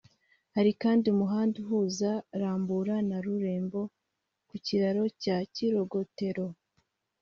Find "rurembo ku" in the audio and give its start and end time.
3.25-4.55